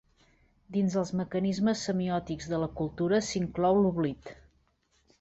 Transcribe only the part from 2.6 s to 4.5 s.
la cultura s’inclou l’oblit.